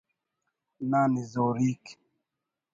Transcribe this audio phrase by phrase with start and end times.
[0.89, 1.83] نا نزوریک